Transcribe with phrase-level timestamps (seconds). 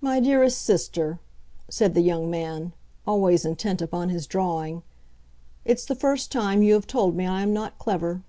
[0.00, 1.20] "My dearest sister,"
[1.68, 2.72] said the young man,
[3.06, 4.82] always intent upon his drawing,
[5.64, 8.24] "it's the first time you have told me I am not clever."